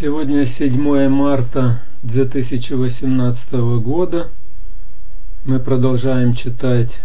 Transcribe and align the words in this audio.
Сегодня 0.00 0.46
7 0.46 1.10
марта 1.10 1.82
2018 2.04 3.52
года. 3.82 4.30
Мы 5.44 5.58
продолжаем 5.58 6.32
читать 6.32 7.00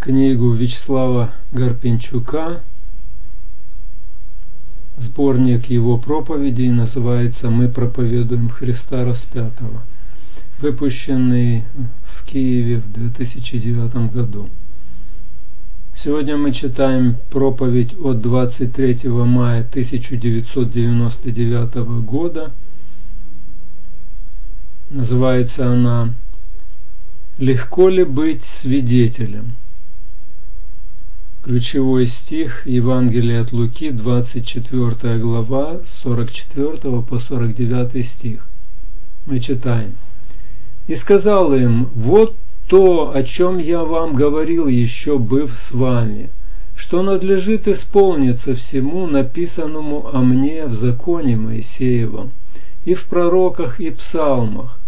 книгу 0.00 0.50
Вячеслава 0.52 1.30
Гарпинчука. 1.52 2.62
Сборник 4.96 5.66
его 5.68 5.98
проповедей 5.98 6.70
называется 6.70 7.50
«Мы 7.50 7.68
проповедуем 7.68 8.48
Христа 8.48 9.04
распятого», 9.04 9.82
выпущенный 10.62 11.64
в 12.16 12.24
Киеве 12.24 12.78
в 12.78 12.90
2009 12.90 14.14
году. 14.14 14.48
Сегодня 16.00 16.36
мы 16.36 16.52
читаем 16.52 17.16
проповедь 17.28 17.96
от 18.00 18.22
23 18.22 19.08
мая 19.08 19.66
1999 19.68 21.74
года. 22.04 22.52
Называется 24.90 25.72
она 25.72 26.14
«Легко 27.38 27.88
ли 27.88 28.04
быть 28.04 28.44
свидетелем?» 28.44 29.56
Ключевой 31.42 32.06
стих 32.06 32.64
Евангелия 32.64 33.42
от 33.42 33.50
Луки, 33.50 33.90
24 33.90 35.18
глава, 35.18 35.80
44 35.84 37.02
по 37.02 37.18
49 37.18 38.06
стих. 38.06 38.46
Мы 39.26 39.40
читаем. 39.40 39.96
«И 40.86 40.94
сказал 40.94 41.52
им, 41.52 41.88
вот 41.96 42.36
то, 42.68 43.12
о 43.14 43.22
чем 43.22 43.58
я 43.58 43.82
вам 43.82 44.14
говорил 44.14 44.68
еще 44.68 45.18
быв 45.18 45.54
с 45.56 45.72
вами, 45.72 46.28
что 46.76 47.02
надлежит 47.02 47.66
исполниться 47.66 48.54
всему 48.54 49.06
написанному 49.06 50.08
о 50.12 50.20
мне 50.20 50.66
в 50.66 50.74
законе 50.74 51.36
Моисеевом 51.36 52.30
и 52.84 52.92
в 52.94 53.06
пророках 53.06 53.80
и 53.80 53.90
псалмах. 53.90 54.78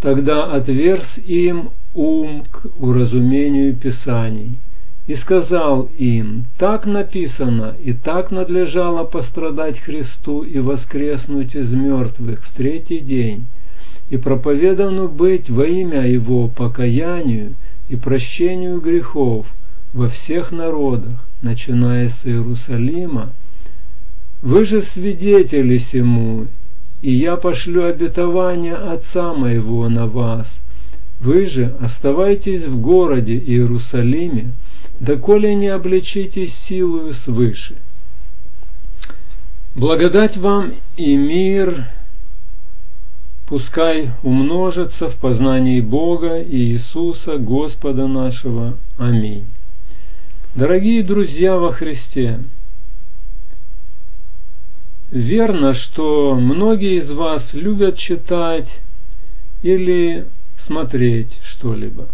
Тогда 0.00 0.44
отверз 0.44 1.18
им 1.18 1.70
ум 1.94 2.44
к 2.50 2.66
уразумению 2.78 3.76
Писаний 3.76 4.58
и 5.06 5.14
сказал 5.14 5.90
им, 5.98 6.46
так 6.56 6.86
написано, 6.86 7.74
и 7.84 7.92
так 7.92 8.30
надлежало 8.30 9.04
пострадать 9.04 9.78
Христу 9.78 10.42
и 10.42 10.58
воскреснуть 10.58 11.54
из 11.54 11.72
мертвых 11.74 12.42
в 12.44 12.54
третий 12.56 13.00
день, 13.00 13.44
и 14.10 14.16
проповедано 14.16 15.06
быть 15.08 15.50
во 15.50 15.66
имя 15.66 16.06
Его 16.06 16.48
покаянию 16.48 17.54
и 17.88 17.96
прощению 17.96 18.80
грехов 18.80 19.46
во 19.92 20.08
всех 20.08 20.52
народах, 20.52 21.18
начиная 21.42 22.08
с 22.08 22.26
Иерусалима. 22.26 23.30
Вы 24.42 24.64
же 24.64 24.82
свидетели 24.82 25.78
сему, 25.78 26.46
и 27.00 27.12
я 27.12 27.36
пошлю 27.36 27.84
обетование 27.84 28.74
Отца 28.74 29.32
моего 29.32 29.88
на 29.88 30.06
вас. 30.06 30.60
Вы 31.20 31.46
же 31.46 31.74
оставайтесь 31.80 32.64
в 32.64 32.80
городе 32.80 33.38
Иерусалиме, 33.38 34.50
доколе 35.00 35.54
не 35.54 35.68
обличитесь 35.68 36.54
силою 36.54 37.14
свыше. 37.14 37.76
Благодать 39.74 40.36
вам 40.36 40.72
и 40.96 41.16
мир 41.16 41.86
пускай 43.46 44.10
умножится 44.22 45.08
в 45.08 45.16
познании 45.16 45.80
Бога 45.80 46.40
и 46.40 46.56
Иисуса, 46.56 47.36
Господа 47.36 48.06
нашего. 48.06 48.76
Аминь. 48.96 49.46
Дорогие 50.54 51.02
друзья 51.02 51.56
во 51.56 51.72
Христе, 51.72 52.40
верно, 55.10 55.74
что 55.74 56.34
многие 56.34 56.98
из 56.98 57.10
вас 57.10 57.54
любят 57.54 57.98
читать 57.98 58.80
или 59.62 60.26
смотреть 60.56 61.38
что-либо. 61.42 62.06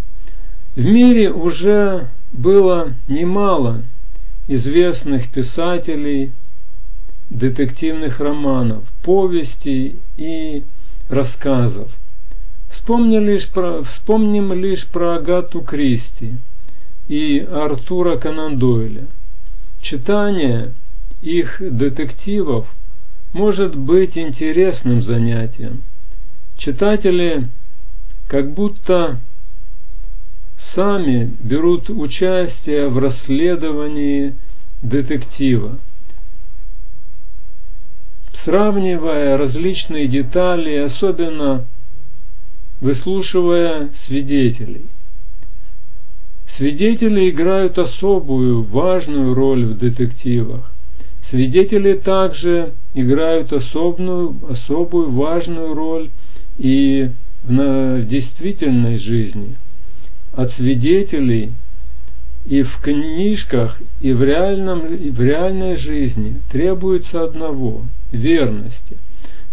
В 0.75 0.85
мире 0.85 1.31
уже 1.31 2.09
было 2.33 2.95
немало 3.09 3.83
известных 4.49 5.29
писателей 5.29 6.33
детективных 7.29 8.21
романов, 8.21 8.83
повестей 9.03 9.97
и 10.17 10.65
рассказов. 11.11 11.91
Вспомним 12.71 13.27
лишь 13.27 13.49
про, 13.49 13.83
вспомним 13.83 14.53
лишь 14.53 14.87
про 14.87 15.17
Агату 15.17 15.61
Кристи 15.61 16.35
и 17.09 17.41
Артура 17.51 18.17
Конан 18.17 18.59
Дойля. 18.59 19.07
Читание 19.81 20.73
их 21.21 21.61
детективов 21.61 22.67
может 23.33 23.75
быть 23.75 24.17
интересным 24.17 25.03
занятием. 25.03 25.83
Читатели 26.57 27.49
как 28.29 28.53
будто 28.53 29.19
сами 30.57 31.35
берут 31.41 31.91
участие 31.91 32.89
в 32.89 32.99
расследовании 32.99 34.35
детектива 34.83 35.79
сравнивая 38.45 39.37
различные 39.37 40.07
детали, 40.07 40.77
особенно 40.77 41.65
выслушивая 42.81 43.91
свидетелей. 43.95 44.87
Свидетели 46.47 47.29
играют 47.29 47.79
особую, 47.79 48.63
важную 48.63 49.35
роль 49.35 49.67
в 49.67 49.79
детективах. 49.79 50.73
Свидетели 51.23 51.93
также 51.93 52.73
играют 52.95 53.53
особую, 53.53 54.35
особую 54.49 55.11
важную 55.11 55.75
роль 55.75 56.09
и 56.59 57.11
в 57.45 58.03
действительной 58.03 58.97
жизни. 58.97 59.57
От 60.35 60.51
свидетелей 60.51 61.53
и 62.47 62.63
в 62.63 62.79
книжках, 62.79 63.79
и 64.01 64.15
в, 64.15 64.25
реальном, 64.25 64.87
и 64.87 65.11
в 65.11 65.21
реальной 65.21 65.77
жизни 65.77 66.41
требуется 66.51 67.23
одного– 67.23 67.83
верности. 68.13 68.97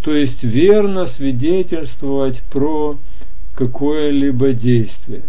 То 0.01 0.13
есть 0.13 0.43
верно 0.43 1.05
свидетельствовать 1.05 2.41
про 2.49 2.97
какое-либо 3.55 4.53
действие, 4.53 5.23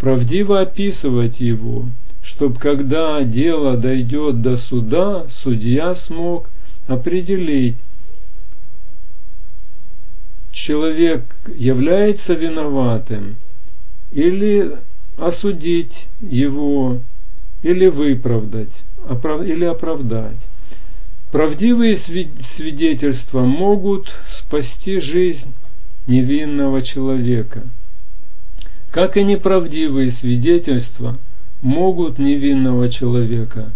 правдиво 0.00 0.60
описывать 0.60 1.40
его, 1.40 1.88
чтобы 2.22 2.58
когда 2.58 3.22
дело 3.22 3.76
дойдет 3.76 4.40
до 4.40 4.56
суда, 4.56 5.26
судья 5.28 5.94
смог 5.94 6.48
определить, 6.86 7.76
человек 10.52 11.24
является 11.56 12.34
виноватым 12.34 13.36
или 14.12 14.72
осудить 15.18 16.08
его, 16.20 17.00
или 17.62 17.86
выправдать, 17.88 18.82
или 19.44 19.64
оправдать. 19.64 20.46
Правдивые 21.34 21.96
свидетельства 21.96 23.40
могут 23.40 24.14
спасти 24.28 25.00
жизнь 25.00 25.52
невинного 26.06 26.80
человека, 26.80 27.64
как 28.92 29.16
и 29.16 29.24
неправдивые 29.24 30.12
свидетельства 30.12 31.18
могут 31.60 32.20
невинного 32.20 32.88
человека 32.88 33.72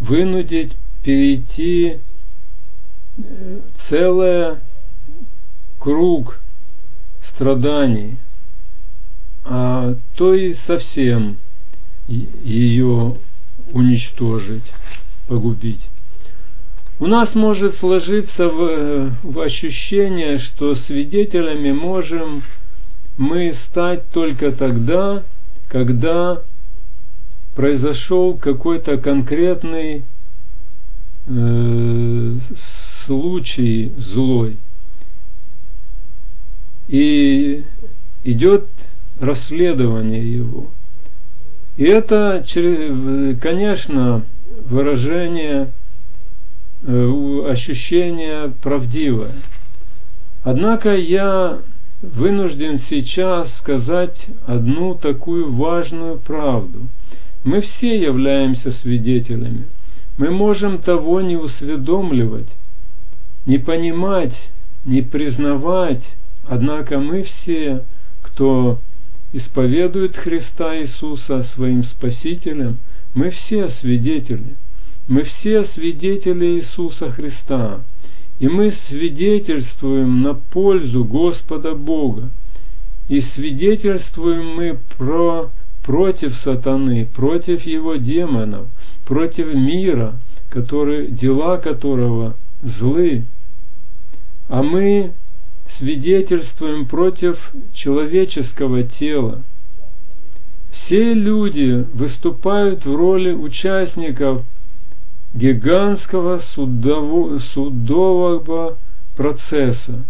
вынудить 0.00 0.76
перейти 1.02 1.96
э, 3.16 3.60
целый 3.74 4.58
круг 5.78 6.38
страданий, 7.22 8.18
а 9.46 9.96
то 10.14 10.34
и 10.34 10.52
совсем 10.52 11.38
ее 12.06 13.16
уничтожить, 13.72 14.70
погубить. 15.26 15.80
У 17.00 17.06
нас 17.06 17.36
может 17.36 17.76
сложиться 17.76 18.48
в, 18.48 19.12
в 19.22 19.40
ощущение, 19.40 20.38
что 20.38 20.74
свидетелями 20.74 21.70
можем 21.70 22.42
мы 23.16 23.52
стать 23.52 24.08
только 24.10 24.50
тогда, 24.50 25.22
когда 25.68 26.42
произошел 27.54 28.34
какой-то 28.34 28.98
конкретный 28.98 30.02
э, 31.26 32.34
случай 32.56 33.92
злой. 33.96 34.56
И 36.88 37.64
идет 38.24 38.66
расследование 39.20 40.32
его. 40.32 40.68
И 41.76 41.84
это, 41.84 42.44
конечно, 43.40 44.24
выражение 44.64 45.70
ощущение 46.86 48.52
правдивое. 48.62 49.32
Однако 50.44 50.94
я 50.94 51.58
вынужден 52.02 52.78
сейчас 52.78 53.56
сказать 53.56 54.28
одну 54.46 54.94
такую 54.94 55.50
важную 55.50 56.18
правду. 56.18 56.86
Мы 57.44 57.60
все 57.60 58.00
являемся 58.00 58.70
свидетелями. 58.70 59.64
Мы 60.16 60.30
можем 60.30 60.78
того 60.78 61.20
не 61.20 61.36
усведомливать, 61.36 62.54
не 63.46 63.58
понимать, 63.58 64.50
не 64.84 65.02
признавать, 65.02 66.14
однако 66.48 66.98
мы 66.98 67.22
все, 67.22 67.84
кто 68.22 68.80
исповедует 69.32 70.16
Христа 70.16 70.76
Иисуса 70.78 71.42
своим 71.42 71.82
Спасителем, 71.82 72.78
мы 73.14 73.30
все 73.30 73.68
свидетели. 73.68 74.56
Мы 75.08 75.22
все 75.22 75.64
свидетели 75.64 76.44
Иисуса 76.56 77.10
Христа. 77.10 77.80
И 78.40 78.46
мы 78.46 78.70
свидетельствуем 78.70 80.22
на 80.22 80.34
пользу 80.34 81.02
Господа 81.02 81.74
Бога. 81.74 82.28
И 83.08 83.22
свидетельствуем 83.22 84.54
мы 84.54 84.78
про, 84.98 85.50
против 85.82 86.36
сатаны, 86.36 87.06
против 87.06 87.62
его 87.62 87.96
демонов, 87.96 88.66
против 89.06 89.54
мира, 89.54 90.14
который, 90.50 91.06
дела 91.10 91.56
которого 91.56 92.36
злы. 92.62 93.24
А 94.48 94.62
мы 94.62 95.12
свидетельствуем 95.66 96.84
против 96.84 97.52
человеческого 97.72 98.82
тела. 98.82 99.42
Все 100.70 101.14
люди 101.14 101.86
выступают 101.94 102.84
в 102.84 102.94
роли 102.94 103.32
участников 103.32 104.44
гигантского 105.34 106.38
судово, 106.38 107.38
судового 107.38 108.76
процесса, 109.16 110.02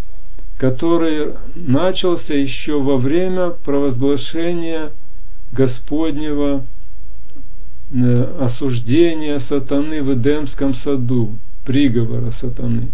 который 0.58 1.34
начался 1.54 2.34
еще 2.34 2.80
во 2.80 2.96
время 2.96 3.50
провозглашения 3.50 4.90
Господнего 5.52 6.64
э, 7.90 8.36
осуждения 8.40 9.38
сатаны 9.38 10.02
в 10.02 10.14
Эдемском 10.14 10.74
саду, 10.74 11.32
приговора 11.64 12.30
сатаны 12.30 12.88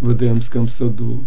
в 0.00 0.12
Эдемском 0.12 0.68
саду. 0.68 1.24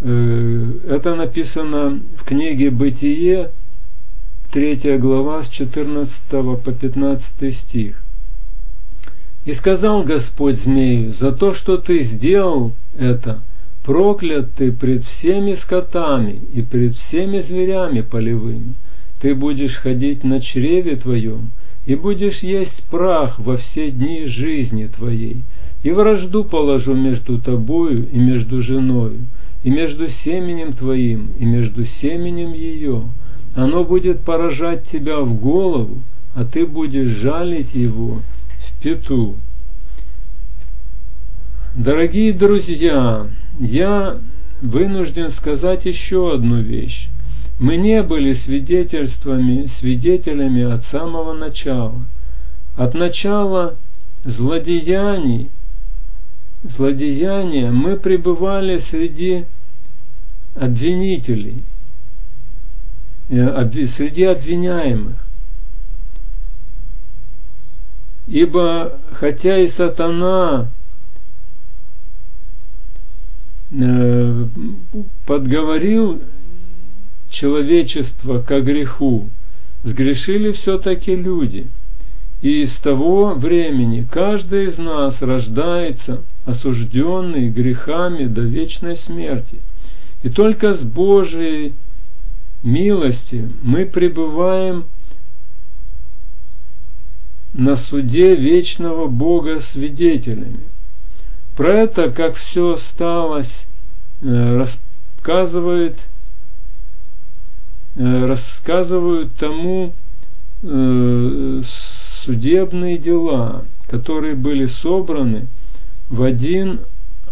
Э, 0.00 0.72
это 0.88 1.14
написано 1.14 2.00
в 2.16 2.24
книге 2.24 2.70
«Бытие», 2.70 3.50
3 4.50 4.96
глава 4.96 5.44
с 5.44 5.50
14 5.50 6.22
по 6.30 6.72
15 6.72 7.54
стих. 7.54 8.00
«И 9.44 9.52
сказал 9.52 10.04
Господь 10.04 10.58
змею, 10.58 11.12
за 11.12 11.32
то, 11.32 11.52
что 11.52 11.76
ты 11.76 12.00
сделал 12.00 12.72
это, 12.98 13.42
проклят 13.84 14.54
ты 14.54 14.72
пред 14.72 15.04
всеми 15.04 15.52
скотами 15.52 16.40
и 16.54 16.62
пред 16.62 16.96
всеми 16.96 17.40
зверями 17.40 18.00
полевыми. 18.00 18.72
Ты 19.20 19.34
будешь 19.34 19.76
ходить 19.76 20.24
на 20.24 20.40
чреве 20.40 20.96
твоем, 20.96 21.50
и 21.84 21.94
будешь 21.94 22.38
есть 22.38 22.84
прах 22.84 23.38
во 23.38 23.58
все 23.58 23.90
дни 23.90 24.24
жизни 24.24 24.86
твоей, 24.86 25.42
и 25.82 25.90
вражду 25.90 26.42
положу 26.42 26.94
между 26.94 27.38
тобою 27.38 28.08
и 28.10 28.16
между 28.16 28.62
женою, 28.62 29.18
и 29.62 29.68
между 29.68 30.08
семенем 30.08 30.72
твоим, 30.72 31.32
и 31.38 31.44
между 31.44 31.84
семенем 31.84 32.54
ее, 32.54 33.02
оно 33.58 33.82
будет 33.82 34.20
поражать 34.20 34.84
тебя 34.84 35.18
в 35.18 35.34
голову, 35.34 36.00
а 36.36 36.44
ты 36.44 36.64
будешь 36.64 37.08
жалить 37.08 37.74
его 37.74 38.20
в 38.60 38.80
пету. 38.80 39.34
Дорогие 41.74 42.32
друзья, 42.32 43.26
я 43.58 44.18
вынужден 44.62 45.28
сказать 45.30 45.86
еще 45.86 46.34
одну 46.34 46.60
вещь. 46.60 47.08
Мы 47.58 47.76
не 47.76 48.00
были 48.04 48.32
свидетельствами, 48.32 49.66
свидетелями 49.66 50.62
от 50.62 50.84
самого 50.84 51.32
начала. 51.32 52.00
От 52.76 52.94
начала 52.94 53.74
злодеяний, 54.24 55.48
злодеяния 56.62 57.72
мы 57.72 57.96
пребывали 57.96 58.78
среди 58.78 59.46
обвинителей– 60.54 61.64
среди 63.28 64.24
обвиняемых. 64.24 65.14
Ибо 68.26 68.98
хотя 69.12 69.58
и 69.58 69.66
сатана 69.66 70.68
э, 73.70 74.46
подговорил 75.26 76.22
человечество 77.30 78.40
к 78.40 78.60
греху, 78.60 79.28
сгрешили 79.82 80.52
все-таки 80.52 81.14
люди. 81.14 81.66
И 82.40 82.64
с 82.66 82.78
того 82.78 83.34
времени 83.34 84.06
каждый 84.08 84.66
из 84.66 84.78
нас 84.78 85.22
рождается 85.22 86.22
осужденный 86.44 87.48
грехами 87.48 88.26
до 88.26 88.42
вечной 88.42 88.96
смерти. 88.96 89.60
И 90.22 90.28
только 90.28 90.72
с 90.72 90.84
Божией 90.84 91.74
милости 92.62 93.50
мы 93.62 93.86
пребываем 93.86 94.84
на 97.52 97.76
суде 97.76 98.34
вечного 98.34 99.06
Бога 99.06 99.60
свидетелями. 99.60 100.60
Про 101.56 101.70
это, 101.70 102.10
как 102.10 102.36
все 102.36 102.76
сталось, 102.76 103.66
э, 104.22 104.56
рассказывают, 104.56 105.98
э, 107.96 108.26
рассказывают 108.26 109.34
тому 109.34 109.92
э, 110.62 111.62
судебные 111.64 112.98
дела, 112.98 113.64
которые 113.88 114.34
были 114.34 114.66
собраны 114.66 115.46
в 116.10 116.22
один 116.22 116.80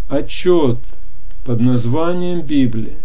отчет 0.08 0.78
под 1.44 1.60
названием 1.60 2.40
Библия. 2.42 2.96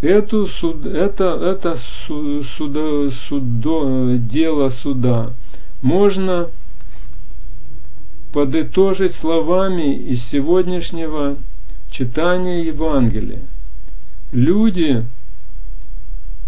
Эту 0.00 0.46
суд, 0.46 0.84
это, 0.86 1.24
это 1.42 1.78
судо, 2.08 3.10
судо, 3.10 4.16
дело 4.16 4.68
суда 4.68 5.32
можно 5.84 6.48
подытожить 8.32 9.14
словами 9.14 9.94
из 9.94 10.24
сегодняшнего 10.24 11.36
читания 11.90 12.64
Евангелия. 12.64 13.42
Люди 14.32 15.04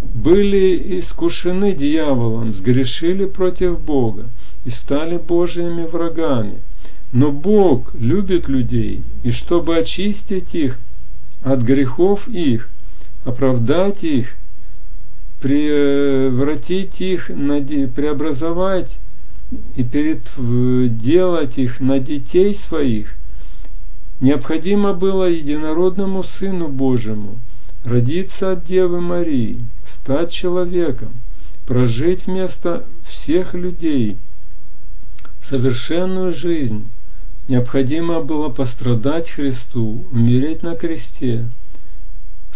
были 0.02 0.98
искушены 0.98 1.74
дьяволом, 1.74 2.54
сгрешили 2.54 3.26
против 3.26 3.78
Бога 3.78 4.24
и 4.64 4.70
стали 4.70 5.18
Божьими 5.18 5.84
врагами. 5.84 6.58
Но 7.12 7.30
Бог 7.30 7.94
любит 7.94 8.48
людей, 8.48 9.02
и 9.22 9.30
чтобы 9.30 9.76
очистить 9.76 10.54
их 10.54 10.78
от 11.44 11.60
грехов 11.60 12.26
их, 12.26 12.70
оправдать 13.26 14.04
их, 14.04 14.34
превратить 15.40 17.00
их, 17.00 17.26
преобразовать 17.26 19.00
и 19.74 19.82
перед, 19.82 20.20
делать 20.98 21.58
их 21.58 21.80
на 21.80 21.98
детей 21.98 22.54
своих, 22.54 23.14
необходимо 24.20 24.94
было 24.94 25.24
единородному 25.24 26.22
Сыну 26.22 26.68
Божьему 26.68 27.38
родиться 27.84 28.52
от 28.52 28.64
Девы 28.64 29.00
Марии, 29.00 29.58
стать 29.84 30.30
человеком, 30.30 31.10
прожить 31.66 32.26
вместо 32.26 32.84
всех 33.08 33.54
людей 33.54 34.16
совершенную 35.42 36.32
жизнь. 36.32 36.88
Необходимо 37.48 38.20
было 38.20 38.48
пострадать 38.48 39.30
Христу, 39.30 40.04
умереть 40.10 40.62
на 40.62 40.74
кресте, 40.74 41.48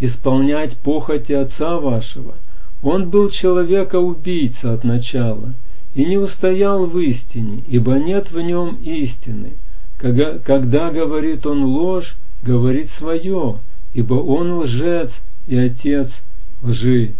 исполнять 0.00 0.76
похоти 0.76 1.32
отца 1.32 1.78
вашего. 1.78 2.34
Он 2.82 3.10
был 3.10 3.28
человека-убийца 3.28 4.72
от 4.72 4.84
начала 4.84 5.52
и 5.94 6.04
не 6.04 6.16
устоял 6.18 6.86
в 6.86 6.98
истине, 6.98 7.62
ибо 7.68 7.98
нет 7.98 8.30
в 8.30 8.40
нем 8.40 8.78
истины. 8.82 9.52
Когда, 9.98 10.38
когда 10.38 10.90
говорит 10.90 11.46
он 11.46 11.64
ложь, 11.64 12.16
говорит 12.42 12.88
свое, 12.88 13.58
ибо 13.94 14.14
он 14.14 14.52
лжец 14.60 15.22
и 15.46 15.56
отец 15.56 16.22
лжи. 16.62 17.14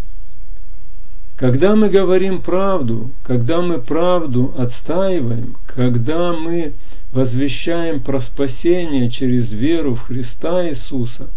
Когда 1.37 1.75
мы 1.75 1.89
говорим 1.89 2.43
правду, 2.43 3.11
когда 3.23 3.63
мы 3.63 3.79
правду 3.79 4.55
отстаиваем, 4.59 5.57
когда 5.67 6.35
мы 6.35 6.75
возвещаем 7.13 8.01
про 8.01 8.21
спасение 8.21 9.11
через 9.11 9.51
веру 9.53 9.95
в 9.95 10.03
Христа 10.03 10.69
Иисуса, 10.69 11.29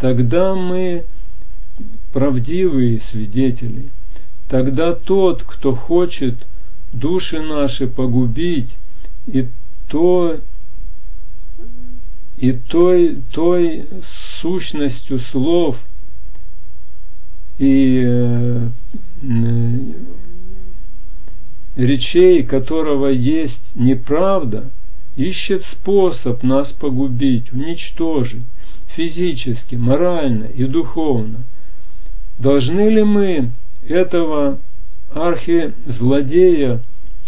тогда 0.00 0.56
мы 0.56 1.04
правдивые 2.12 3.00
свидетели. 3.00 3.88
Тогда 4.48 4.92
тот, 4.92 5.44
кто 5.44 5.74
хочет 5.74 6.34
души 6.92 7.40
наши 7.40 7.86
погубить, 7.86 8.76
и 9.26 9.48
то 9.88 10.38
и 12.42 12.50
той, 12.50 13.22
той 13.30 13.86
сущностью 14.02 15.20
слов 15.20 15.76
и 17.56 18.02
э, 18.04 18.68
речей, 21.76 22.42
которого 22.42 23.06
есть 23.06 23.76
неправда, 23.76 24.72
ищет 25.14 25.62
способ 25.62 26.42
нас 26.42 26.72
погубить, 26.72 27.52
уничтожить 27.52 28.42
физически, 28.88 29.76
морально 29.76 30.46
и 30.46 30.64
духовно. 30.64 31.44
Должны 32.38 32.88
ли 32.88 33.04
мы 33.04 33.52
этого 33.86 34.58
архизлодея 35.14 36.82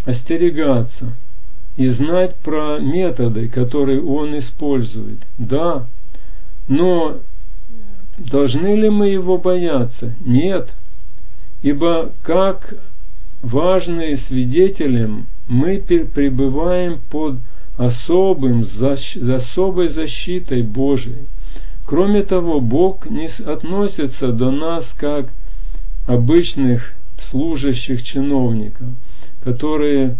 остерегаться 0.06 1.14
и 1.76 1.88
знать 1.88 2.36
про 2.36 2.78
методы, 2.78 3.48
которые 3.48 4.02
он 4.02 4.36
использует? 4.38 5.18
Да, 5.38 5.86
но 6.68 7.18
должны 8.18 8.76
ли 8.76 8.90
мы 8.90 9.08
его 9.08 9.38
бояться? 9.38 10.14
Нет, 10.24 10.72
ибо 11.62 12.12
как 12.22 12.74
важные 13.42 14.16
свидетелем 14.16 15.26
мы 15.48 15.78
пребываем 15.78 17.00
под 17.10 17.38
особым, 17.76 18.62
особой 18.62 19.88
защитой 19.88 20.62
Божией. 20.62 21.26
Кроме 21.86 22.22
того, 22.22 22.60
Бог 22.60 23.06
не 23.10 23.28
относится 23.46 24.32
до 24.32 24.50
нас 24.50 24.94
как 24.94 25.28
обычных 26.06 26.92
служащих 27.18 28.02
чиновников, 28.02 28.86
которые 29.42 30.16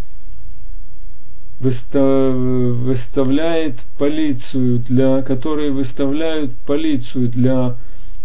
выставляет 1.61 3.77
полицию 3.97 4.81
для, 4.81 5.23
которые 5.23 5.71
выставляют 5.71 6.53
полицию 6.67 7.29
для 7.29 7.77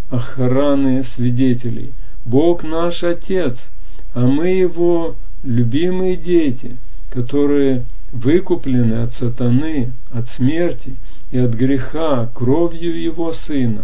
охраны 0.10 1.04
свидетелей. 1.04 1.92
Бог 2.26 2.64
наш 2.64 3.04
Отец, 3.04 3.70
а 4.14 4.26
мы 4.26 4.48
Его 4.50 5.16
любимые 5.44 6.16
дети, 6.16 6.78
которые 7.12 7.86
выкуплены 8.12 9.04
от 9.04 9.14
сатаны, 9.14 9.92
от 10.12 10.28
смерти 10.28 10.96
и 11.32 11.38
от 11.38 11.54
греха 11.54 12.28
кровью 12.34 13.00
Его 13.00 13.32
Сына. 13.32 13.84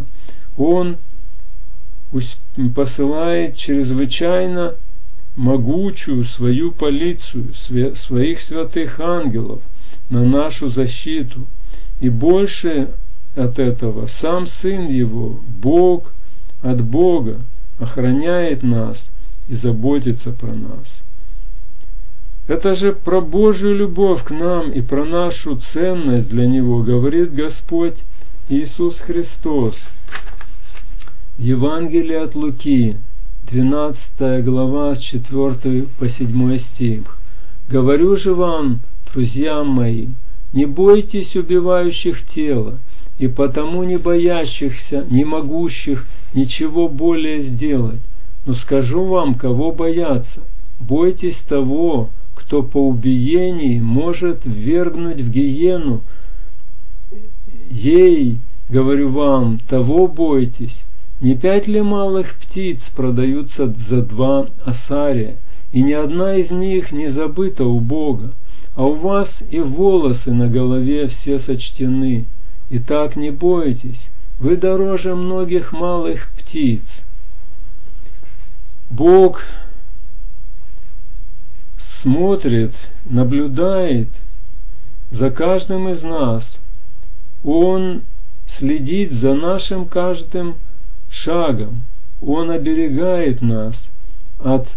Он 0.57 0.97
посылает 2.73 3.55
чрезвычайно 3.55 4.73
могучую 5.35 6.23
свою 6.23 6.71
полицию, 6.71 7.53
своих 7.95 8.39
святых 8.39 8.99
ангелов 8.99 9.61
на 10.09 10.23
нашу 10.23 10.69
защиту. 10.69 11.45
И 11.99 12.09
больше 12.09 12.89
от 13.35 13.59
этого 13.59 14.05
сам 14.05 14.47
Сын 14.47 14.87
Его, 14.87 15.39
Бог 15.61 16.13
от 16.61 16.81
Бога, 16.81 17.41
охраняет 17.79 18.63
нас 18.63 19.09
и 19.47 19.55
заботится 19.55 20.31
про 20.31 20.53
нас. 20.53 21.01
Это 22.47 22.75
же 22.75 22.93
про 22.93 23.21
Божью 23.21 23.75
любовь 23.75 24.23
к 24.23 24.31
нам 24.31 24.71
и 24.71 24.81
про 24.81 25.03
нашу 25.03 25.55
ценность 25.55 26.29
для 26.29 26.45
Него 26.45 26.83
говорит 26.83 27.33
Господь 27.33 27.97
Иисус 28.49 28.99
Христос. 28.99 29.87
В 31.37 31.41
Евангелии 31.41 32.15
от 32.15 32.35
Луки, 32.35 32.97
12 33.47 34.43
глава 34.43 34.95
с 34.95 34.99
4 34.99 35.85
по 35.99 36.09
7 36.09 36.57
стих. 36.57 37.01
«Говорю 37.69 38.15
же 38.15 38.33
вам, 38.33 38.79
друзья 39.13 39.63
мои, 39.63 40.07
не 40.51 40.65
бойтесь 40.65 41.35
убивающих 41.35 42.23
тело, 42.23 42.79
и 43.19 43.27
потому 43.27 43.83
не 43.83 43.97
боящихся, 43.97 45.05
не 45.11 45.25
могущих 45.25 46.07
ничего 46.33 46.89
более 46.89 47.41
сделать. 47.41 47.99
Но 48.47 48.55
скажу 48.55 49.03
вам, 49.05 49.35
кого 49.35 49.71
бояться. 49.71 50.41
Бойтесь 50.79 51.41
того, 51.41 52.09
кто 52.33 52.63
по 52.63 52.87
убиении 52.87 53.79
может 53.79 54.45
ввергнуть 54.45 55.21
в 55.21 55.29
гиену. 55.29 56.01
Ей, 57.69 58.39
говорю 58.69 59.09
вам, 59.09 59.59
того 59.69 60.07
бойтесь. 60.07 60.83
Не 61.21 61.35
пять 61.35 61.67
ли 61.67 61.81
малых 61.81 62.35
птиц 62.35 62.89
продаются 62.89 63.67
за 63.67 64.01
два 64.01 64.47
асария, 64.65 65.37
и 65.71 65.81
ни 65.81 65.93
одна 65.93 66.35
из 66.35 66.51
них 66.51 66.91
не 66.91 67.07
забыта 67.07 67.65
у 67.65 67.79
Бога, 67.79 68.33
а 68.75 68.85
у 68.85 68.93
вас 68.93 69.41
и 69.49 69.59
волосы 69.59 70.31
на 70.31 70.47
голове 70.47 71.07
все 71.07 71.39
сочтены. 71.39 72.25
И 72.69 72.79
так 72.79 73.15
не 73.15 73.31
бойтесь, 73.31 74.09
вы 74.39 74.57
дороже 74.57 75.15
многих 75.15 75.71
малых 75.71 76.29
птиц. 76.37 77.03
Бог 78.89 79.43
смотрит, 81.77 82.73
наблюдает 83.05 84.09
за 85.11 85.31
каждым 85.31 85.89
из 85.89 86.03
нас. 86.03 86.59
Он 87.43 88.01
следит 88.47 89.11
за 89.11 89.33
нашим 89.33 89.85
каждым 89.85 90.55
шагом. 91.25 91.81
Он 92.21 92.51
оберегает 92.51 93.41
нас 93.41 93.89
от 94.39 94.67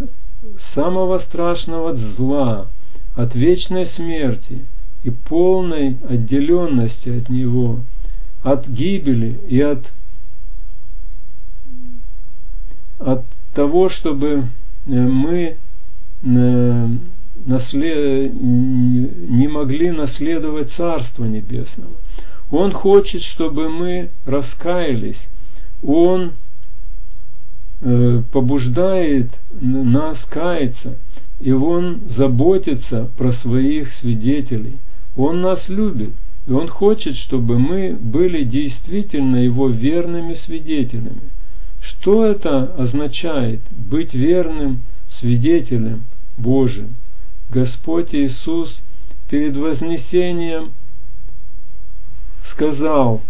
самого 0.58 1.18
страшного 1.18 1.94
зла, 1.94 2.66
от 3.14 3.34
вечной 3.34 3.86
смерти 3.86 4.64
и 5.04 5.10
полной 5.10 5.96
отделенности 6.08 7.10
от 7.10 7.28
Него, 7.28 7.80
от 8.42 8.66
гибели 8.66 9.38
и 9.48 9.60
от, 9.60 9.92
от 12.98 13.24
того, 13.54 13.88
чтобы 13.88 14.44
э, 14.86 14.90
мы 14.90 15.56
Э, 16.24 16.88
не 18.30 19.48
могли 19.48 19.90
наследовать 19.90 20.70
Царство 20.70 21.24
Небесного. 21.24 21.92
Он 22.50 22.72
хочет, 22.72 23.22
чтобы 23.22 23.68
мы 23.68 24.08
раскаялись. 24.26 25.28
Он 25.82 26.32
э, 27.80 28.22
побуждает 28.32 29.30
нас 29.60 30.24
каяться, 30.24 30.96
и 31.40 31.52
Он 31.52 32.00
заботится 32.06 33.08
про 33.16 33.30
своих 33.30 33.92
свидетелей. 33.92 34.78
Он 35.16 35.40
нас 35.40 35.68
любит, 35.68 36.10
и 36.46 36.52
Он 36.52 36.68
хочет, 36.68 37.16
чтобы 37.16 37.58
мы 37.58 37.96
были 37.98 38.42
действительно 38.44 39.36
Его 39.36 39.68
верными 39.68 40.32
свидетелями, 40.32 41.30
Что 41.80 42.24
это 42.24 42.74
означает 42.76 43.60
быть 43.70 44.14
верным 44.14 44.82
свидетелем 45.08 46.04
Божиим? 46.36 46.94
Господь 47.50 48.14
Иисус 48.14 48.82
перед 49.30 49.56
вознесением 49.56 50.72
сказал, 52.42 53.22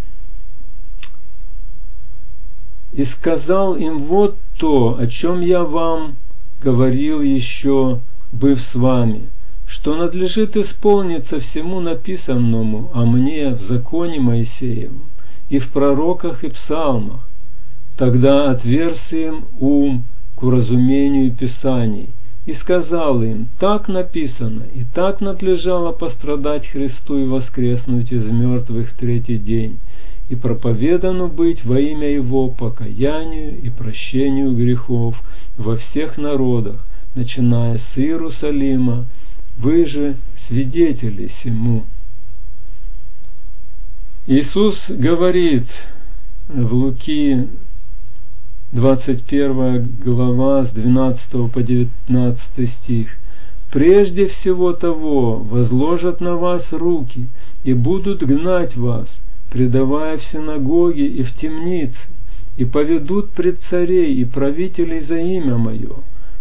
и 2.92 3.04
сказал 3.04 3.76
им 3.76 3.98
вот 3.98 4.36
то, 4.56 4.96
о 4.98 5.06
чем 5.06 5.40
я 5.40 5.64
вам 5.64 6.16
говорил 6.62 7.22
еще, 7.22 8.00
быв 8.32 8.62
с 8.62 8.74
вами, 8.74 9.28
что 9.66 9.94
надлежит 9.94 10.56
исполниться 10.56 11.40
всему 11.40 11.80
написанному 11.80 12.90
о 12.92 13.04
мне 13.04 13.50
в 13.50 13.60
законе 13.60 14.20
Моисеевом 14.20 15.02
и 15.48 15.58
в 15.58 15.68
пророках 15.70 16.44
и 16.44 16.48
псалмах, 16.48 17.20
тогда 17.96 18.50
отверз 18.50 19.12
им 19.12 19.44
ум 19.60 20.04
к 20.34 20.42
уразумению 20.42 21.32
Писаний, 21.32 22.08
и 22.46 22.54
сказал 22.54 23.22
им, 23.22 23.48
так 23.58 23.88
написано, 23.88 24.62
и 24.74 24.82
так 24.94 25.20
надлежало 25.20 25.92
пострадать 25.92 26.66
Христу 26.66 27.18
и 27.18 27.26
воскреснуть 27.26 28.10
из 28.10 28.30
мертвых 28.30 28.92
третий 28.92 29.36
день, 29.36 29.78
и 30.28 30.34
проповедано 30.34 31.26
быть 31.28 31.64
во 31.64 31.80
имя 31.80 32.08
Его 32.10 32.48
покаянию 32.48 33.58
и 33.60 33.70
прощению 33.70 34.54
грехов 34.54 35.22
во 35.56 35.76
всех 35.76 36.18
народах, 36.18 36.84
начиная 37.14 37.78
с 37.78 37.98
Иерусалима, 37.98 39.06
вы 39.56 39.86
же 39.86 40.16
свидетели 40.36 41.26
сему. 41.26 41.84
Иисус 44.26 44.90
говорит 44.90 45.66
в 46.48 46.74
Луки 46.74 47.48
21 48.72 49.96
глава 50.04 50.64
с 50.64 50.72
12 50.72 51.50
по 51.50 51.62
19 51.62 52.70
стих. 52.70 53.16
«Прежде 53.72 54.26
всего 54.26 54.72
того 54.74 55.36
возложат 55.36 56.20
на 56.20 56.36
вас 56.36 56.72
руки 56.72 57.28
и 57.64 57.72
будут 57.72 58.22
гнать 58.22 58.76
вас, 58.76 59.22
предавая 59.50 60.18
в 60.18 60.22
синагоги 60.22 61.02
и 61.02 61.22
в 61.22 61.32
темницы, 61.32 62.08
и 62.56 62.64
поведут 62.64 63.30
пред 63.30 63.60
царей 63.60 64.14
и 64.14 64.24
правителей 64.24 65.00
за 65.00 65.18
имя 65.18 65.56
Мое. 65.56 65.96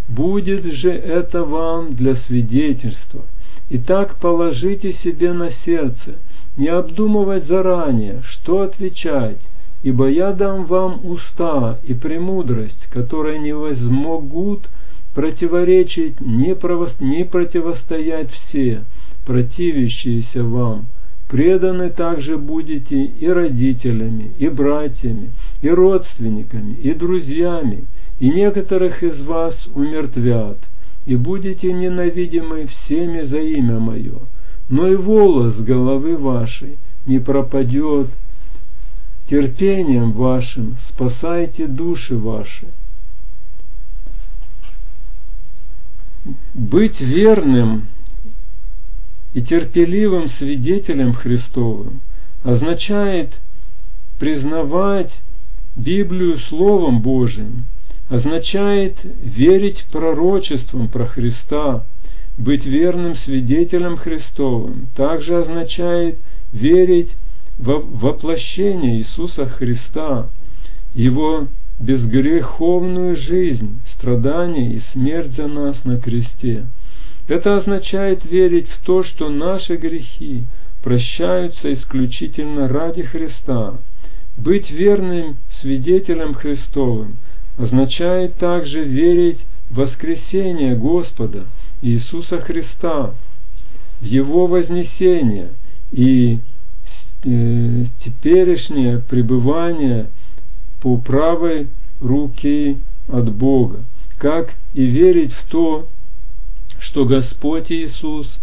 Будет 0.07 0.65
же 0.65 0.91
это 0.91 1.43
вам 1.43 1.93
для 1.93 2.15
свидетельства. 2.15 3.21
Итак, 3.69 4.15
положите 4.15 4.91
себе 4.91 5.33
на 5.33 5.51
сердце, 5.51 6.13
не 6.55 6.69
обдумывать 6.69 7.43
заранее, 7.43 8.21
что 8.25 8.61
отвечать, 8.61 9.41
ибо 9.83 10.09
я 10.09 10.31
дам 10.31 10.65
вам 10.65 11.05
уста 11.05 11.77
и 11.83 11.93
премудрость, 11.93 12.87
которые 12.91 13.39
не 13.39 13.53
возмогут 13.53 14.69
противоречить, 15.13 16.21
не, 16.21 16.55
противостоять 16.55 18.31
все, 18.31 18.83
противящиеся 19.25 20.43
вам. 20.43 20.85
Преданы 21.27 21.89
также 21.89 22.37
будете 22.37 23.03
и 23.03 23.27
родителями, 23.27 24.31
и 24.37 24.47
братьями, 24.47 25.31
и 25.61 25.69
родственниками, 25.69 26.73
и 26.75 26.93
друзьями, 26.93 27.83
и 28.19 28.29
некоторых 28.29 29.03
из 29.03 29.21
вас 29.21 29.67
умертвят, 29.75 30.57
и 31.05 31.17
будете 31.17 31.73
ненавидимы 31.73 32.65
всеми 32.65 33.21
за 33.21 33.39
имя 33.39 33.79
Мое. 33.79 34.19
Но 34.69 34.87
и 34.87 34.95
волос 34.95 35.59
головы 35.59 36.17
вашей 36.17 36.77
не 37.05 37.19
пропадет 37.19 38.07
терпением 39.25 40.13
вашим 40.13 40.75
спасайте 40.79 41.67
души 41.67 42.17
ваши. 42.17 42.67
Быть 46.53 47.01
верным 47.01 47.87
и 49.37 49.41
терпеливым 49.41 50.29
свидетелем 50.29 51.13
Христовым 51.13 52.01
означает 52.43 53.39
признавать 54.17 55.19
Библию 55.75 56.39
Словом 56.39 57.01
Божиим, 57.01 57.65
означает 58.09 58.97
верить 59.21 59.85
пророчествам 59.91 60.87
про 60.87 61.05
Христа, 61.05 61.83
быть 62.35 62.65
верным 62.65 63.13
свидетелем 63.13 63.95
Христовым, 63.95 64.87
также 64.95 65.37
означает 65.37 66.17
верить 66.51 67.13
воплощение 67.59 68.97
Иисуса 68.97 69.47
Христа, 69.47 70.29
Его 70.95 71.45
безгреховную 71.79 73.15
жизнь, 73.15 73.79
страдания 73.85 74.73
и 74.73 74.79
смерть 74.79 75.31
за 75.31 75.45
нас 75.45 75.85
на 75.85 75.99
кресте. 75.99 76.65
Это 77.27 77.55
означает 77.55 78.25
верить 78.25 78.67
в 78.67 78.77
то, 78.79 79.03
что 79.03 79.29
наши 79.29 79.75
грехи 79.75 80.43
прощаются 80.81 81.71
исключительно 81.73 82.67
ради 82.67 83.03
Христа. 83.03 83.75
Быть 84.37 84.69
верным 84.69 85.37
свидетелем 85.49 86.33
Христовым 86.33 87.17
означает 87.57 88.35
также 88.35 88.83
верить 88.83 89.45
в 89.69 89.77
воскресение 89.77 90.75
Господа 90.75 91.45
Иисуса 91.81 92.39
Христа, 92.39 93.13
в 93.99 94.05
Его 94.05 94.47
вознесение 94.47 95.49
и 95.91 96.39
Э, 97.23 97.83
теперешнее 97.97 98.99
пребывание 98.99 100.05
по 100.81 100.97
правой 100.97 101.67
руке 101.99 102.77
от 103.07 103.33
Бога, 103.33 103.79
как 104.19 104.53
и 104.73 104.85
верить 104.85 105.33
в 105.33 105.43
то, 105.47 105.87
что 106.79 107.05
Господь 107.05 107.71
Иисус 107.71 108.39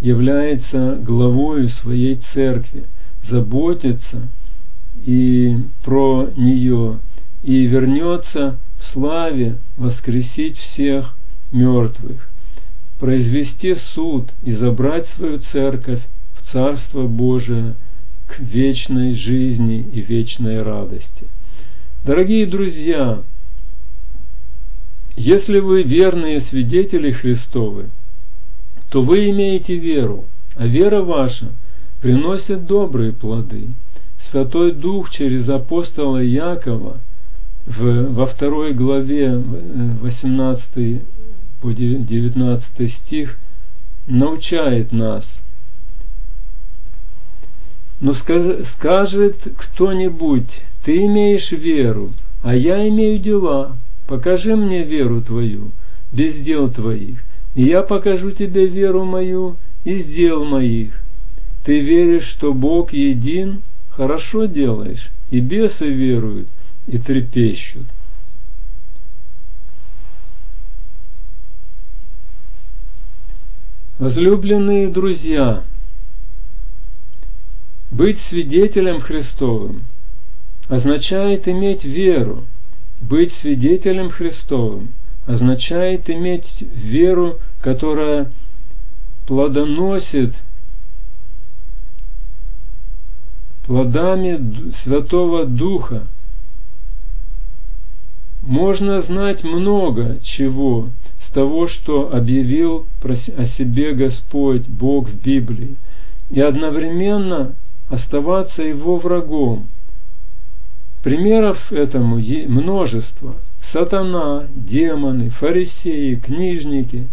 является 0.00 0.96
главою 0.96 1.68
своей 1.68 2.16
церкви, 2.16 2.84
заботится 3.22 4.28
и 5.04 5.56
про 5.84 6.30
нее, 6.36 6.98
и 7.42 7.66
вернется 7.66 8.58
в 8.78 8.86
славе 8.86 9.56
воскресить 9.76 10.58
всех 10.58 11.14
мертвых, 11.52 12.28
произвести 12.98 13.74
суд 13.74 14.30
и 14.42 14.52
забрать 14.52 15.06
свою 15.06 15.38
церковь 15.38 16.02
в 16.34 16.42
Царство 16.42 17.06
Божие– 17.06 17.74
к 18.26 18.38
вечной 18.40 19.14
жизни 19.14 19.86
и 19.92 20.00
вечной 20.00 20.62
радости. 20.62 21.26
Дорогие 22.04 22.46
друзья, 22.46 23.22
если 25.16 25.58
вы 25.58 25.82
верные 25.82 26.40
свидетели 26.40 27.10
Христовы, 27.10 27.86
то 28.90 29.02
вы 29.02 29.30
имеете 29.30 29.76
веру, 29.76 30.24
а 30.54 30.66
вера 30.66 31.02
ваша 31.02 31.48
приносит 32.00 32.66
добрые 32.66 33.12
плоды. 33.12 33.68
Святой 34.18 34.72
Дух 34.72 35.10
через 35.10 35.48
апостола 35.48 36.18
Якова 36.18 36.98
в, 37.66 38.12
во 38.12 38.26
второй 38.26 38.72
главе 38.72 39.36
18 39.36 41.02
по 41.60 41.72
19 41.72 42.92
стих 42.92 43.36
научает 44.06 44.92
нас– 44.92 45.42
но 48.00 48.12
скажет 48.12 49.36
кто-нибудь, 49.56 50.60
ты 50.84 51.06
имеешь 51.06 51.52
веру, 51.52 52.12
а 52.42 52.54
я 52.54 52.86
имею 52.88 53.18
дела. 53.18 53.76
Покажи 54.06 54.54
мне 54.54 54.84
веру 54.84 55.20
твою, 55.20 55.72
без 56.12 56.38
дел 56.38 56.68
твоих, 56.68 57.24
и 57.54 57.64
я 57.64 57.82
покажу 57.82 58.30
тебе 58.30 58.66
веру 58.66 59.04
мою 59.04 59.56
из 59.84 60.06
дел 60.06 60.44
моих. 60.44 60.92
Ты 61.64 61.80
веришь, 61.80 62.24
что 62.26 62.52
Бог 62.52 62.92
един, 62.92 63.62
хорошо 63.90 64.44
делаешь, 64.44 65.10
и 65.30 65.40
бесы 65.40 65.88
веруют 65.88 66.48
и 66.86 66.98
трепещут. 66.98 67.86
Возлюбленные 73.98 74.88
друзья, 74.88 75.64
быть 77.90 78.18
свидетелем 78.18 79.00
Христовым 79.00 79.82
означает 80.68 81.48
иметь 81.48 81.84
веру. 81.84 82.44
Быть 83.00 83.32
свидетелем 83.32 84.10
Христовым 84.10 84.88
означает 85.26 86.08
иметь 86.08 86.62
веру, 86.62 87.38
которая 87.60 88.30
плодоносит 89.26 90.34
плодами 93.66 94.70
Святого 94.72 95.44
Духа. 95.44 96.06
Можно 98.42 99.00
знать 99.00 99.42
много 99.42 100.18
чего 100.22 100.90
с 101.18 101.30
того, 101.30 101.66
что 101.66 102.14
объявил 102.14 102.86
о 103.02 103.44
себе 103.44 103.92
Господь, 103.92 104.68
Бог 104.68 105.08
в 105.08 105.20
Библии, 105.20 105.74
и 106.30 106.40
одновременно 106.40 107.54
оставаться 107.88 108.62
его 108.62 108.96
врагом, 108.96 109.66
Примеров 111.06 111.72
этому 111.72 112.16
множество. 112.48 113.36
Сатана, 113.60 114.48
демоны, 114.56 115.30
фарисеи, 115.30 116.16
книжники, 116.16 117.06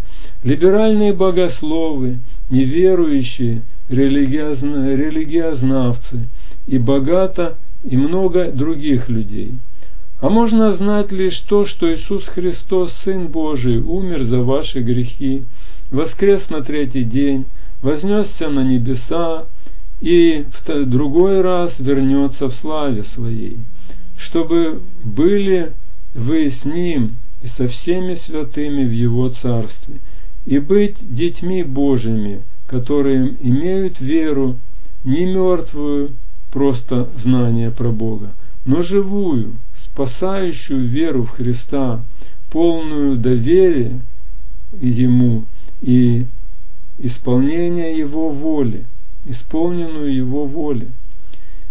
либеральные 0.44 1.14
богословы, 1.14 2.18
неверующие, 2.50 3.62
религиозно, 3.90 4.96
религиознавцы 4.96 6.28
и 6.66 6.80
богато 6.80 7.56
и 7.84 7.96
много 7.96 8.52
других 8.52 9.10
людей. 9.10 9.52
А 10.22 10.30
можно 10.32 10.72
знать 10.72 11.12
лишь 11.12 11.40
то, 11.42 11.68
что 11.68 11.94
Иисус 11.94 12.28
Христос, 12.28 12.94
Сын 12.94 13.28
Божий, 13.28 13.78
умер 13.78 14.24
за 14.24 14.42
ваши 14.42 14.80
грехи, 14.80 15.44
воскрес 15.92 16.50
на 16.50 16.64
третий 16.64 17.04
день, 17.04 17.46
вознесся 17.84 18.50
на 18.50 18.64
небеса 18.64 19.46
и 20.02 20.46
в 20.52 20.86
другой 20.86 21.42
раз 21.42 21.80
вернется 21.80 22.50
в 22.50 22.56
славе 22.56 23.04
Своей, 23.04 23.60
чтобы 24.24 24.82
были 25.04 25.74
вы 26.14 26.50
с 26.50 26.64
Ним 26.64 27.18
и 27.42 27.48
со 27.48 27.68
всеми 27.68 28.14
святыми 28.14 28.86
в 28.86 28.92
Его 28.92 29.28
Царстве, 29.28 29.96
и 30.46 30.60
быть 30.60 31.14
детьми 31.14 31.62
Божьими, 31.62 32.42
которые 32.66 33.36
имеют 33.42 34.00
веру, 34.00 34.58
не 35.04 35.26
мертвую, 35.26 36.12
просто 36.52 37.10
знание 37.18 37.70
про 37.70 37.90
Бога, 37.90 38.32
но 38.64 38.82
живую, 38.82 39.52
спасающую 39.76 40.88
веру 40.88 41.24
в 41.24 41.32
Христа, 41.32 42.02
полную 42.50 43.18
доверия 43.18 44.00
Ему 44.80 45.44
и 45.82 46.26
исполнение 46.98 47.98
Его 47.98 48.30
воли, 48.30 48.86
исполненную 49.26 50.16
Его 50.16 50.46
воли. 50.46 50.88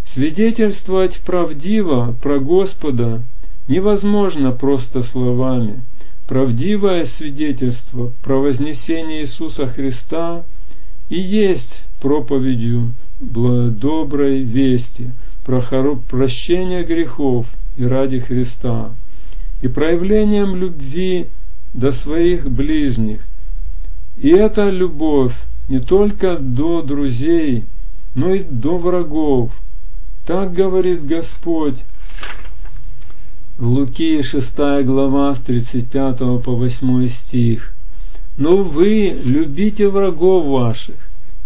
Свидетельствовать 0.05 1.21
правдиво 1.21 2.15
про 2.21 2.39
Господа 2.41 3.23
невозможно 3.69 4.53
просто 4.53 5.03
словами. 5.03 5.83
Правдивое 6.27 7.05
свидетельство 7.05 8.13
про 8.23 8.37
вознесение 8.37 9.23
Иисуса 9.23 9.67
Христа 9.67 10.45
и 11.09 11.21
есть 11.21 11.85
проповедью 12.01 12.93
доброй 13.21 14.43
вести 14.43 15.11
про 15.45 15.61
прощение 16.09 16.85
грехов 16.85 17.47
и 17.77 17.85
ради 17.85 18.21
Христа, 18.21 18.91
и 19.61 19.69
проявлением 19.69 20.57
любви 20.57 21.27
до 21.75 21.93
своих 21.93 22.51
ближних. 22.51 23.21
И 24.17 24.29
эта 24.29 24.69
любовь 24.71 25.35
не 25.69 25.79
только 25.79 26.39
до 26.39 26.83
друзей, 26.83 27.65
но 28.15 28.35
и 28.35 28.43
до 28.43 28.79
врагов. 28.79 29.51
Так 30.25 30.53
говорит 30.53 31.05
Господь 31.05 31.83
в 33.59 33.67
Луки 33.67 34.23
6 34.23 34.57
глава 34.85 35.35
с 35.35 35.41
35 35.41 36.19
по 36.43 36.53
8 36.53 37.09
стих. 37.09 37.73
Но 38.37 38.59
вы 38.59 39.17
любите 39.25 39.89
врагов 39.89 40.47
ваших 40.47 40.95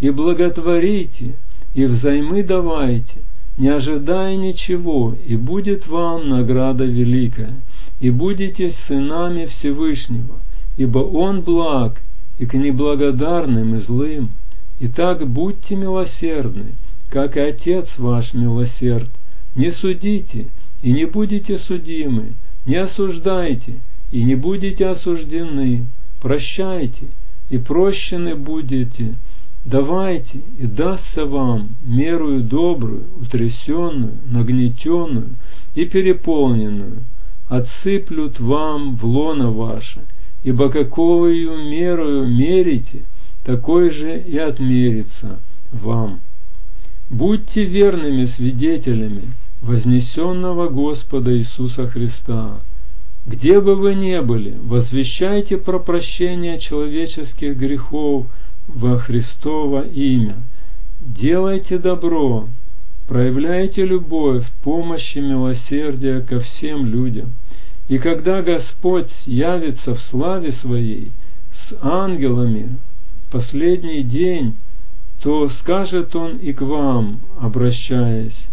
и 0.01 0.11
благотворите, 0.11 1.33
и 1.73 1.87
взаймы 1.87 2.43
давайте, 2.43 3.21
не 3.57 3.69
ожидая 3.69 4.37
ничего, 4.37 5.17
и 5.27 5.37
будет 5.37 5.87
вам 5.87 6.29
награда 6.29 6.85
великая, 6.85 7.55
и 7.99 8.11
будете 8.11 8.71
сынами 8.71 9.47
Всевышнего, 9.47 10.35
ибо 10.77 10.99
Он 10.99 11.41
благ 11.41 12.03
и 12.39 12.45
к 12.45 12.53
неблагодарным 12.53 13.77
и 13.77 13.79
злым. 13.79 14.29
Итак, 14.81 15.27
будьте 15.27 15.77
милосердны, 15.77 16.75
как 17.09 17.37
и 17.37 17.41
Отец 17.41 17.99
ваш 17.99 18.35
милосерд. 18.35 19.09
Не 19.55 19.71
судите, 19.71 20.49
и 20.83 20.93
не 20.93 21.05
будете 21.05 21.57
судимы, 21.59 22.33
не 22.67 22.77
осуждайте, 22.77 23.75
и 24.11 24.23
не 24.23 24.35
будете 24.35 24.87
осуждены, 24.87 25.87
прощайте, 26.21 27.07
и 27.49 27.59
прощены 27.59 28.35
будете, 28.35 29.15
давайте, 29.65 30.41
и 30.59 30.67
дастся 30.67 31.25
вам 31.27 31.71
мерую 31.83 32.43
добрую, 32.43 33.05
утрясенную, 33.21 34.13
нагнетенную 34.27 35.31
и 35.75 35.85
переполненную, 35.87 36.99
отсыплют 37.49 38.41
вам 38.41 38.97
в 38.97 39.05
лоно 39.05 39.51
ваше, 39.51 40.01
ибо 40.43 40.71
каковою 40.71 41.57
мерою 41.69 42.29
мерите, 42.29 43.03
такой 43.45 43.91
же 43.91 44.21
и 44.21 44.37
отмерится 44.39 45.39
вам. 45.71 46.21
Будьте 47.09 47.65
верными 47.65 48.25
свидетелями 48.25 49.23
вознесенного 49.61 50.69
Господа 50.69 51.37
Иисуса 51.39 51.87
Христа. 51.87 52.59
Где 53.27 53.61
бы 53.61 53.77
вы 53.77 53.95
ни 53.95 54.19
были, 54.21 54.57
возвещайте 54.61 55.57
про 55.57 55.79
прощение 55.79 56.59
человеческих 56.59 57.57
грехов 57.57 58.27
во 58.67 58.99
Христово 58.99 59.83
имя. 59.87 60.35
Делайте 61.01 61.79
добро, 61.79 62.49
проявляйте 63.07 63.85
любовь, 63.85 64.45
помощь 64.65 65.17
и 65.17 65.21
милосердие 65.21 66.23
ко 66.23 66.41
всем 66.41 66.87
людям. 66.87 67.35
И 67.89 67.99
когда 67.99 68.43
Господь 68.43 69.29
явится 69.29 69.95
в 69.95 70.03
славе 70.03 70.51
Своей 70.51 71.13
с 71.53 71.79
ангелами 71.81 72.77
последний 73.31 74.03
день, 74.03 74.55
то 75.23 75.49
скажет 75.49 76.15
Он 76.17 76.37
и 76.37 76.53
к 76.53 76.63
вам, 76.63 77.21
обращаясь, 77.41 78.49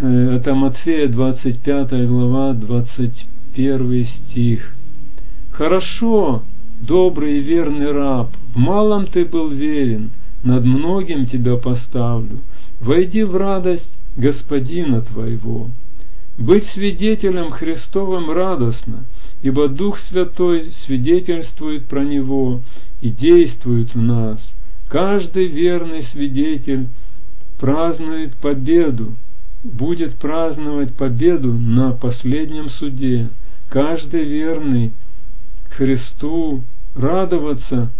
Э, 0.00 0.36
это 0.36 0.54
Матфея 0.54 1.06
25 1.06 2.06
глава, 2.08 2.54
21 2.54 4.04
стих. 4.04 4.74
Хорошо, 5.52 6.42
добрый 6.80 7.38
и 7.38 7.40
верный 7.40 7.92
раб, 7.92 8.30
в 8.54 8.58
малом 8.58 9.06
ты 9.06 9.24
был 9.24 9.48
верен, 9.48 10.10
над 10.42 10.64
многим 10.64 11.26
тебя 11.26 11.56
поставлю. 11.56 12.38
Войди 12.80 13.22
в 13.22 13.36
радость 13.36 13.96
Господина 14.16 15.02
твоего. 15.02 15.68
Быть 16.38 16.64
свидетелем 16.64 17.50
Христовым 17.50 18.30
радостно, 18.30 19.04
ибо 19.42 19.68
Дух 19.68 19.98
Святой 19.98 20.70
свидетельствует 20.72 21.84
про 21.84 22.02
Него 22.02 22.60
и 23.02 23.10
действует 23.10 23.94
в 23.94 24.00
нас. 24.00 24.54
Каждый 24.88 25.48
верный 25.48 26.02
свидетель 26.02 26.86
празднует 27.58 28.34
победу, 28.36 29.14
будет 29.64 30.14
праздновать 30.14 30.94
победу 30.94 31.52
на 31.52 31.92
последнем 31.92 32.68
суде. 32.68 33.28
Каждый 33.68 34.24
верный 34.24 34.92
Христу 35.70 36.62
радоваться 36.94 37.90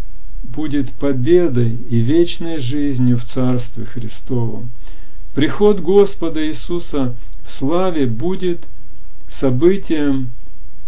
будет 0.45 0.91
победой 0.93 1.77
и 1.91 1.99
вечной 1.99 2.59
жизнью 2.59 3.19
в 3.19 3.25
Царстве 3.25 3.85
Христовом. 3.85 4.71
Приход 5.35 5.81
Господа 5.81 6.47
Иисуса 6.47 7.15
в 7.45 7.51
славе 7.51 8.07
будет 8.07 8.61
событием 9.29 10.31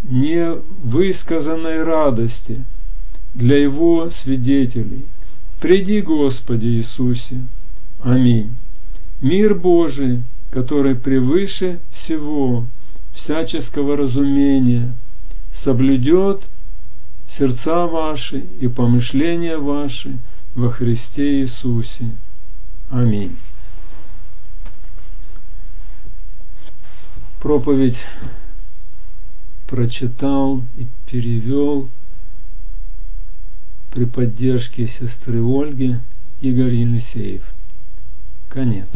невысказанной 0.03 1.83
радости 1.83 2.63
для 3.35 3.59
Его 3.59 4.11
свидетелей. 4.11 5.05
Приди, 5.61 6.01
Господи 6.01 6.67
Иисусе. 6.67 7.41
Аминь. 8.01 8.55
Мир 9.21 9.55
Божий, 9.55 10.23
который 10.51 10.95
превыше 10.95 11.81
всего 11.91 12.67
всяческого 13.13 13.97
разумения, 13.97 14.93
соблюдет 15.53 16.43
сердца 17.27 17.87
ваши 17.87 18.45
и 18.61 18.69
помышления 18.69 19.59
ваши 19.59 20.19
во 20.55 20.71
Христе 20.71 21.41
Иисусе. 21.41 22.11
Аминь. 22.91 23.37
Проповедь 27.41 28.07
прочитал 29.67 30.63
и 30.79 30.87
перевел 31.11 31.89
при 33.95 34.07
поддержке 34.07 34.89
сестры 34.89 35.41
Ольги 35.41 35.97
Игорь 36.41 36.75
Елисеев. 36.75 37.43
Конец. 38.49 38.89